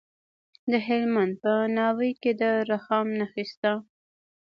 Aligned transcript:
د 0.71 0.73
هلمند 0.87 1.33
په 1.41 1.51
ناوې 1.77 2.11
کې 2.21 2.31
د 2.41 2.43
رخام 2.71 3.07
نښې 3.19 3.45
شته. 3.51 3.73